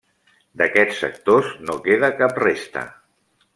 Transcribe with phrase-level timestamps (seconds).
[0.61, 2.87] D'aquests sectors no queda cap resta.